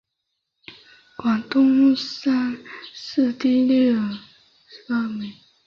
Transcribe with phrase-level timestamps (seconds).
[1.15, 2.57] 广东乡
[2.91, 5.31] 试第六十二名。